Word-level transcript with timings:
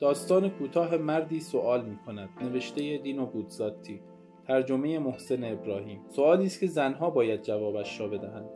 داستان 0.00 0.48
کوتاه 0.48 0.96
مردی 0.96 1.40
سوال 1.40 1.84
می 1.84 1.96
کند 2.06 2.28
نوشته 2.42 2.98
دینو 2.98 3.26
بودزاتی 3.26 4.00
ترجمه 4.46 4.98
محسن 4.98 5.44
ابراهیم. 5.44 6.00
سوالی 6.08 6.46
است 6.46 6.60
که 6.60 6.66
زنها 6.66 7.10
باید 7.10 7.42
جوابش 7.42 8.00
را 8.00 8.08
بدهند. 8.08 8.48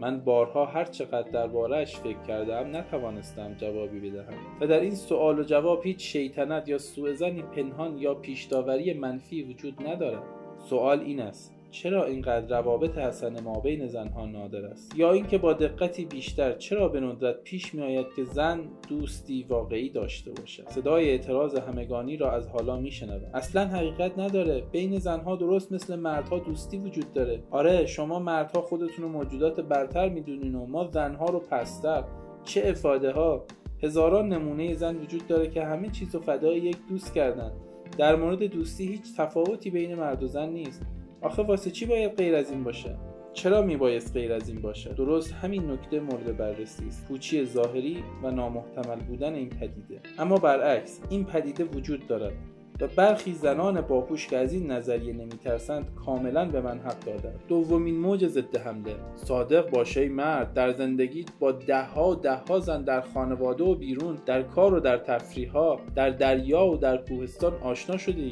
من 0.00 0.20
بارها 0.20 0.66
هر 0.66 0.84
چقدر 0.84 1.30
دربارهش 1.30 1.96
فکر 1.96 2.22
کردم 2.22 2.76
نتوانستم 2.76 3.54
جوابی 3.54 4.10
بدهم. 4.10 4.34
و 4.60 4.66
در 4.66 4.80
این 4.80 4.94
سوال 4.94 5.38
و 5.38 5.42
جواب 5.42 5.86
هیچ 5.86 6.12
شیطنت 6.12 6.68
یا 6.68 6.78
سوء 6.78 7.12
پنهان 7.56 7.98
یا 7.98 8.14
پیشداوری 8.14 8.94
منفی 8.94 9.42
وجود 9.42 9.86
ندارد. 9.86 10.22
سوال 10.58 11.00
این 11.00 11.20
است. 11.20 11.57
چرا 11.70 12.04
اینقدر 12.04 12.60
روابط 12.60 12.98
حسن 12.98 13.40
ما 13.40 13.60
بین 13.60 13.86
زنها 13.86 14.26
نادر 14.26 14.64
است؟ 14.64 14.92
یا 14.96 15.12
اینکه 15.12 15.38
با 15.38 15.52
دقتی 15.52 16.04
بیشتر 16.04 16.52
چرا 16.52 16.88
به 16.88 17.00
ندرت 17.00 17.42
پیش 17.42 17.74
می 17.74 17.82
آید 17.82 18.06
که 18.16 18.24
زن 18.24 18.60
دوستی 18.88 19.46
واقعی 19.48 19.90
داشته 19.90 20.30
باشد؟ 20.30 20.68
صدای 20.68 21.10
اعتراض 21.10 21.54
همگانی 21.54 22.16
را 22.16 22.30
از 22.30 22.48
حالا 22.48 22.76
میشنوم. 22.76 23.30
اصلا 23.34 23.66
حقیقت 23.66 24.18
نداره. 24.18 24.62
بین 24.72 24.98
زنها 24.98 25.36
درست 25.36 25.72
مثل 25.72 25.96
مردها 25.96 26.38
دوستی 26.38 26.78
وجود 26.78 27.12
داره. 27.12 27.42
آره 27.50 27.86
شما 27.86 28.18
مردها 28.18 28.62
خودتون 28.62 29.04
رو 29.04 29.08
موجودات 29.08 29.60
برتر 29.60 30.08
می‌دونین 30.08 30.54
و 30.54 30.66
ما 30.66 30.84
زنها 30.84 31.26
رو 31.26 31.38
پستر. 31.38 32.04
چه 32.44 32.62
افاده 32.68 33.12
ها 33.12 33.44
هزاران 33.82 34.28
نمونه 34.28 34.74
زن 34.74 34.96
وجود 34.96 35.26
داره 35.26 35.50
که 35.50 35.64
همه 35.64 35.88
چیز 35.90 36.14
و 36.14 36.20
فدای 36.20 36.58
یک 36.58 36.76
دوست 36.88 37.14
کردن. 37.14 37.52
در 37.98 38.16
مورد 38.16 38.42
دوستی 38.42 38.86
هیچ 38.86 39.16
تفاوتی 39.16 39.70
بین 39.70 39.94
مرد 39.94 40.22
و 40.22 40.26
زن 40.26 40.48
نیست. 40.48 40.82
آخه 41.20 41.42
واسه 41.42 41.70
چی 41.70 41.86
باید 41.86 42.16
غیر 42.16 42.34
از 42.34 42.50
این 42.50 42.64
باشه؟ 42.64 42.96
چرا 43.32 43.62
میبایست 43.62 44.12
غیر 44.12 44.32
از 44.32 44.48
این 44.48 44.60
باشه؟ 44.60 44.92
درست 44.92 45.32
همین 45.32 45.70
نکته 45.70 46.00
مورد 46.00 46.36
بررسی 46.36 46.86
است. 46.88 47.08
پوچی 47.08 47.44
ظاهری 47.44 48.04
و 48.22 48.30
نامحتمل 48.30 48.96
بودن 48.96 49.34
این 49.34 49.48
پدیده. 49.48 50.00
اما 50.18 50.36
برعکس 50.36 51.00
این 51.10 51.24
پدیده 51.24 51.64
وجود 51.64 52.06
دارد 52.06 52.32
و 52.80 52.86
برخی 52.86 53.32
زنان 53.32 53.80
باهوش 53.80 54.26
که 54.26 54.36
از 54.36 54.52
این 54.52 54.70
نظریه 54.70 55.12
نمیترسند 55.12 55.94
کاملا 55.94 56.44
به 56.44 56.60
من 56.60 56.78
حق 56.78 57.00
دادند 57.00 57.40
دومین 57.48 57.98
موج 57.98 58.26
ضد 58.26 58.56
حمله. 58.56 58.94
صادق 59.16 59.70
باشه 59.70 60.08
مرد 60.08 60.54
در 60.54 60.72
زندگی 60.72 61.24
با 61.40 61.52
دهها 61.52 62.14
دهها 62.14 62.60
زن 62.60 62.82
در 62.82 63.00
خانواده 63.00 63.64
و 63.64 63.74
بیرون 63.74 64.18
در 64.26 64.42
کار 64.42 64.74
و 64.74 64.80
در 64.80 64.98
تفریحها 64.98 65.80
در 65.94 66.10
دریا 66.10 66.66
و 66.66 66.76
در 66.76 66.96
کوهستان 66.96 67.54
آشنا 67.54 67.96
شده 67.96 68.22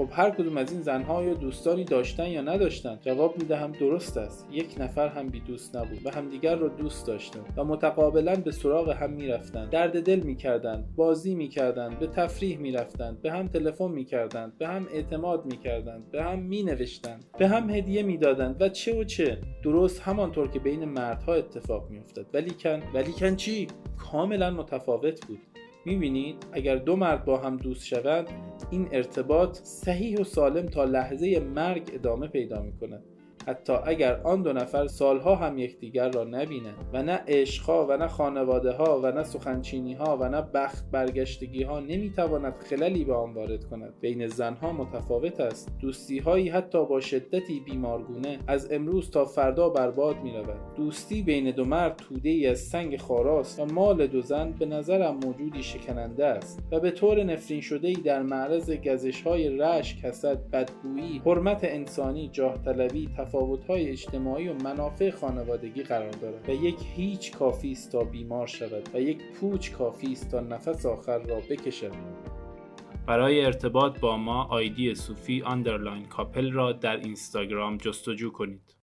خب 0.00 0.08
هر 0.12 0.30
کدوم 0.30 0.56
از 0.56 0.72
این 0.72 0.82
زنها 0.82 1.24
یا 1.24 1.34
دوستانی 1.34 1.84
داشتن 1.84 2.26
یا 2.28 2.40
نداشتن؟ 2.40 2.98
جواب 3.02 3.38
می‌دهم 3.38 3.72
درست 3.72 4.16
است. 4.16 4.48
یک 4.52 4.74
نفر 4.78 5.08
هم 5.08 5.26
بی 5.26 5.40
دوست 5.40 5.76
نبود 5.76 6.06
و 6.06 6.10
همدیگر 6.10 6.56
را 6.56 6.68
دوست 6.68 7.06
داشتند 7.06 7.54
و 7.56 7.64
متقابلا 7.64 8.36
به 8.36 8.50
سراغ 8.50 8.90
هم 8.90 9.10
می‌رفتند 9.10 9.70
درد 9.70 10.02
دل 10.02 10.20
می‌کردند 10.20 10.96
بازی 10.96 11.34
می‌کردند 11.34 11.98
به 11.98 12.06
تفریح 12.06 12.58
می‌رفتند 12.58 13.22
به 13.22 13.32
هم 13.32 13.48
تلفن 13.48 13.90
می‌کردند 13.90 14.58
به 14.58 14.68
هم 14.68 14.86
اعتماد 14.94 15.46
می‌کردند 15.46 16.10
به 16.10 16.22
هم 16.22 16.38
مینوشتند 16.38 17.24
به 17.38 17.48
هم 17.48 17.70
هدیه 17.70 18.02
می‌دادند 18.02 18.62
و 18.62 18.68
چه 18.68 19.00
و 19.00 19.04
چه. 19.04 19.38
درست 19.62 20.00
همانطور 20.00 20.48
که 20.48 20.58
بین 20.58 20.84
مردها 20.84 21.34
اتفاق 21.34 21.90
میافتد 21.90 22.26
ولیکن 22.34 22.82
ولیکن 22.94 23.36
چی؟ 23.36 23.68
کاملا 23.98 24.50
متفاوت 24.50 25.26
بود. 25.26 25.38
می‌بینید؟ 25.84 26.36
اگر 26.52 26.76
دو 26.76 26.96
مرد 26.96 27.24
با 27.24 27.36
هم 27.36 27.56
دوست 27.56 27.86
شوند 27.86 28.26
این 28.70 28.88
ارتباط 28.92 29.58
صحیح 29.62 30.20
و 30.20 30.24
سالم 30.24 30.66
تا 30.66 30.84
لحظه 30.84 31.40
مرگ 31.40 31.90
ادامه 31.94 32.28
پیدا 32.28 32.62
می‌کند. 32.62 33.02
حتی 33.46 33.72
اگر 33.72 34.20
آن 34.24 34.42
دو 34.42 34.52
نفر 34.52 34.86
سالها 34.86 35.34
هم 35.34 35.58
یکدیگر 35.58 36.10
را 36.10 36.24
نبینند 36.24 36.90
و 36.92 37.02
نه 37.02 37.20
عشقها 37.28 37.86
و 37.86 37.96
نه 37.96 38.08
خانواده 38.08 38.72
ها 38.72 39.00
و 39.00 39.12
نه 39.12 39.22
سخنچینی 39.22 39.94
ها 39.94 40.16
و 40.16 40.28
نه 40.28 40.42
بخت 40.54 40.90
برگشتگی 40.90 41.62
ها 41.62 41.80
نمی‌تواند 41.80 42.54
خللی 42.70 43.04
به 43.04 43.14
آن 43.14 43.34
وارد 43.34 43.64
کند. 43.64 43.94
بین 44.00 44.26
زنها 44.26 44.72
متفاوت 44.72 45.40
است. 45.40 45.70
دوستی 45.80 46.18
هایی 46.18 46.48
حتی 46.48 46.86
با 46.86 47.00
شدتی 47.00 47.60
بیمارگونه 47.60 48.38
از 48.46 48.72
امروز 48.72 49.10
تا 49.10 49.24
فردا 49.24 49.68
برباد 49.68 50.16
می 50.22 50.32
رود 50.32 50.74
دوستی 50.76 51.22
بین 51.22 51.50
دو 51.50 51.64
مرد 51.64 51.96
توده 51.96 52.28
ای 52.28 52.46
از 52.46 52.58
سنگ 52.58 52.96
خاراست 52.96 53.60
و 53.60 53.64
مال 53.64 54.06
دو 54.06 54.20
زن 54.20 54.52
به 54.52 54.66
نظرم 54.66 55.14
موجودی 55.24 55.62
شکننده 55.62 56.26
است 56.26 56.62
و 56.72 56.80
به 56.80 56.90
طور 56.90 57.24
نفرین 57.24 57.60
شده 57.60 57.88
ای 57.88 57.94
در 57.94 58.22
معرض 58.22 58.70
گزش 58.70 59.22
های 59.22 59.48
رشک 59.48 60.04
حسد 60.04 60.50
بدگویی 60.50 61.22
حرمت 61.26 61.60
انسانی 61.64 62.28
جاه 62.28 62.58
طلبی 62.64 63.08
های 63.68 63.90
اجتماعی 63.90 64.48
و 64.48 64.54
منافع 64.54 65.10
خانوادگی 65.10 65.82
قرار 65.82 66.10
دارد 66.10 66.48
و 66.48 66.52
یک 66.52 66.76
هیچ 66.94 67.32
کافی 67.32 67.72
است 67.72 67.92
تا 67.92 68.04
بیمار 68.04 68.46
شود 68.46 68.88
و 68.94 69.00
یک 69.00 69.18
پوچ 69.32 69.70
کافی 69.70 70.12
است 70.12 70.30
تا 70.30 70.40
نفس 70.40 70.86
آخر 70.86 71.18
را 71.18 71.40
بکشد. 71.50 71.92
برای 73.06 73.44
ارتباط 73.44 74.00
با 74.00 74.16
ما 74.16 74.44
آیدی 74.44 74.94
صوفی 74.94 75.42
underline 75.42 76.04
کاپل 76.04 76.52
را 76.52 76.72
در 76.72 76.96
اینستاگرام 76.96 77.76
جستجو 77.76 78.30
کنید. 78.30 78.79